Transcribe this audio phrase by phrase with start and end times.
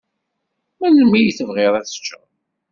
[0.79, 2.25] Melmi i tebɣiḍ ad teččeḍ?